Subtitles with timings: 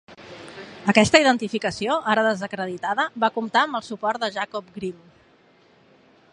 [0.93, 5.07] Aquesta identificació, ara desacreditada, va comptar amb el suport de Jacob Grimm.